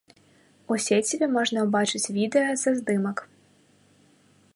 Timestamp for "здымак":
2.79-3.17